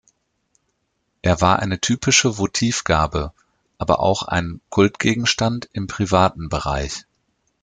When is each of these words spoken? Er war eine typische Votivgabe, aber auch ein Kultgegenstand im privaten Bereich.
Er 1.21 1.41
war 1.41 1.59
eine 1.59 1.79
typische 1.79 2.39
Votivgabe, 2.39 3.33
aber 3.77 3.99
auch 3.99 4.23
ein 4.23 4.59
Kultgegenstand 4.71 5.69
im 5.73 5.85
privaten 5.85 6.49
Bereich. 6.49 7.05